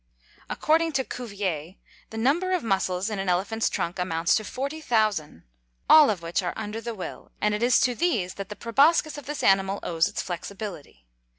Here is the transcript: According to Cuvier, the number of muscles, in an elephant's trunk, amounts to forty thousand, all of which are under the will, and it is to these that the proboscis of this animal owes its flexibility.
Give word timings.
According 0.49 0.93
to 0.93 1.03
Cuvier, 1.03 1.75
the 2.09 2.17
number 2.17 2.53
of 2.53 2.63
muscles, 2.63 3.07
in 3.11 3.19
an 3.19 3.29
elephant's 3.29 3.69
trunk, 3.69 3.99
amounts 3.99 4.33
to 4.33 4.43
forty 4.43 4.81
thousand, 4.81 5.43
all 5.87 6.09
of 6.09 6.23
which 6.23 6.41
are 6.41 6.53
under 6.55 6.81
the 6.81 6.95
will, 6.95 7.31
and 7.39 7.53
it 7.53 7.61
is 7.61 7.79
to 7.81 7.93
these 7.93 8.33
that 8.33 8.49
the 8.49 8.55
proboscis 8.55 9.19
of 9.19 9.27
this 9.27 9.43
animal 9.43 9.79
owes 9.83 10.07
its 10.07 10.23
flexibility. 10.23 11.05